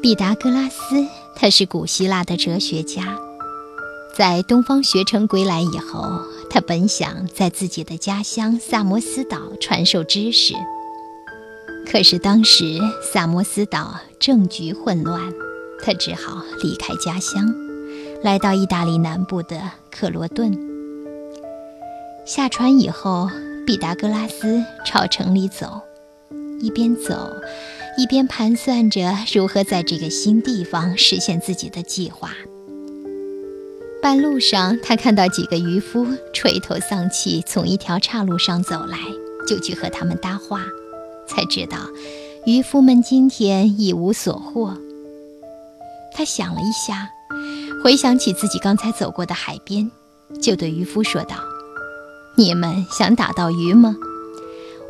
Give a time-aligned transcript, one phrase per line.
[0.00, 3.18] 毕达哥拉斯，他是古希腊的哲学家，
[4.16, 10.54] 在东方学成归来以后，他本想在自己的家乡萨摩斯岛传授知识。
[11.90, 12.78] 可是当时
[13.12, 15.20] 萨摩斯岛政局混乱，
[15.82, 17.52] 他只好离开家乡，
[18.22, 20.56] 来到意大利南部的克罗顿。
[22.24, 23.28] 下船以后，
[23.66, 25.80] 毕达哥拉斯朝城里走，
[26.60, 27.32] 一边走。
[27.98, 32.30] 一边盘算着如何在这个新地方实现自己的计划。
[34.00, 38.96] 半路上，他看到几个渔夫垂头丧气从一条岔路上走来，
[39.48, 40.60] 就去和他们搭话，
[41.26, 41.76] 才知道
[42.46, 44.76] 渔夫们今天一无所获。
[46.14, 47.10] 他想了一下，
[47.82, 49.90] 回想起自己刚才走过的海边，
[50.40, 51.36] 就对渔夫说道
[52.38, 53.96] ：“你们想打到鱼吗？”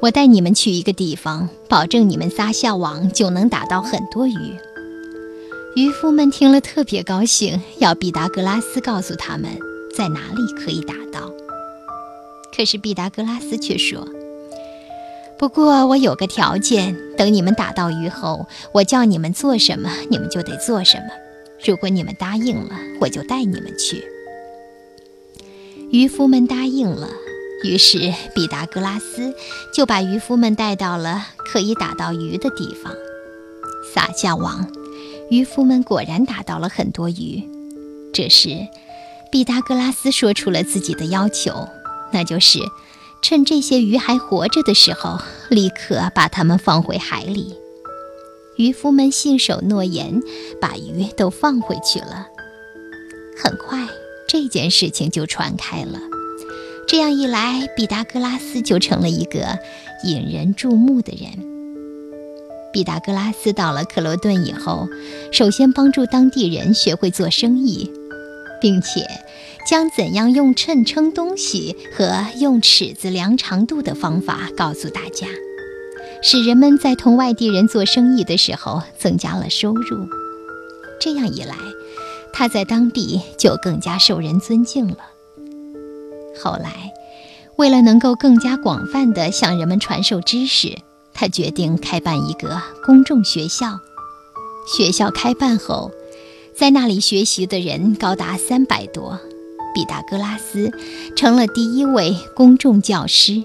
[0.00, 4.56] 我带你们去一个地方，保证你们撒下网就能打到很多鱼。
[5.74, 9.50] 渔夫们听了特别高兴，要毕达哥拉斯告诉他们
[9.96, 11.28] 在哪里可以打到。
[12.56, 14.06] 可是毕达哥拉斯却说
[15.36, 21.06] ：“不过我有个条件，等你们打到鱼后，我叫你们做什么，你们就得做什么。
[21.64, 24.04] 如果你们答应了，我就带你们去。”
[25.90, 27.08] 渔夫们答应了。
[27.64, 29.34] 于是，毕达哥拉斯
[29.74, 32.92] 就把渔夫们带到了可以打到鱼的地方，
[33.92, 34.70] 撒下网。
[35.28, 37.48] 渔夫们果然打到了很多鱼。
[38.14, 38.68] 这时，
[39.30, 41.68] 毕达哥拉斯说出了自己的要求，
[42.12, 42.60] 那就是
[43.22, 45.18] 趁这些鱼还活着的时候，
[45.50, 47.54] 立刻把它们放回海里。
[48.56, 50.22] 渔夫们信守诺言，
[50.60, 52.28] 把鱼都放回去了。
[53.36, 53.86] 很快，
[54.28, 56.00] 这件事情就传开了。
[56.90, 59.58] 这样一来，毕达哥拉斯就成了一个
[60.04, 61.30] 引人注目的人。
[62.72, 64.88] 毕达哥拉斯到了克罗顿以后，
[65.30, 67.92] 首先帮助当地人学会做生意，
[68.58, 69.06] 并且
[69.66, 75.26] 将怎样用秤称东西和用尺子量长度的方法告诉大家，
[76.22, 80.08] 使人们在同外地人做生意的时候增加了收入。
[80.98, 81.54] 这样一来，
[82.32, 84.96] 他在当地就更加受人尊敬了。
[86.38, 86.92] 后来，
[87.56, 90.78] 为了能够更加广泛地向人们传授知识，
[91.12, 93.78] 他决定开办一个公众学校。
[94.66, 95.90] 学校开办后，
[96.54, 99.18] 在那里学习的人高达三百多。
[99.74, 100.70] 毕达哥拉斯
[101.14, 103.44] 成了第一位公众教师。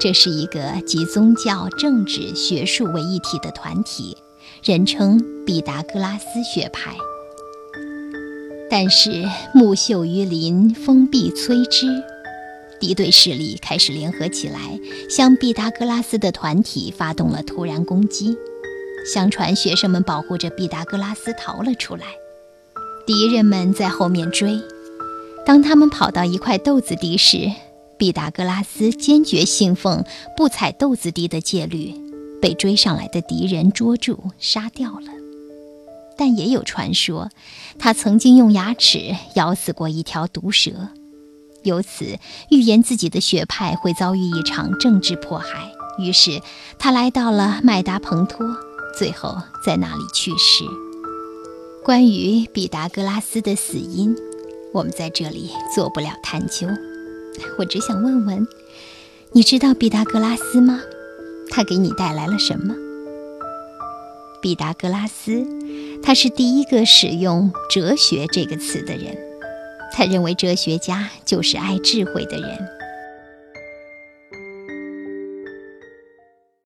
[0.00, 4.16] 这是一个集宗教、政治、学术为一体的团体，
[4.62, 6.94] 人称毕达哥拉斯学派。
[8.70, 9.24] 但是
[9.54, 11.86] 木秀于林，风必摧之。
[12.80, 14.58] 敌对势力开始联合起来，
[15.10, 18.36] 向毕达哥拉斯的团体发动了突然攻击。
[19.12, 22.04] 相传学生们保护着毕达哥拉斯逃了出来，
[23.06, 24.60] 敌人们在后面追。
[25.46, 27.50] 当他们跑到一块豆子地时，
[27.96, 30.04] 毕达哥拉斯坚决信奉
[30.36, 31.94] 不踩豆子地的戒律，
[32.40, 35.17] 被追上来的敌人捉住杀掉了。
[36.18, 37.30] 但也有传说，
[37.78, 40.88] 他曾经用牙齿咬死过一条毒蛇，
[41.62, 42.18] 由此
[42.50, 45.72] 预言自己的学派会遭遇一场政治迫害。
[45.98, 46.40] 于是
[46.78, 48.46] 他来到了麦达蓬托，
[48.98, 50.64] 最后在那里去世。
[51.84, 54.14] 关于毕达哥拉斯的死因，
[54.74, 56.66] 我们在这里做不了探究。
[57.58, 58.46] 我只想问问，
[59.32, 60.80] 你知道毕达哥拉斯吗？
[61.50, 62.74] 他给你带来了什么？
[64.40, 65.44] 毕达哥拉斯，
[66.02, 69.16] 他是第一个使用“哲学”这个词的人。
[69.92, 72.77] 他认为哲学家就是爱智慧的人。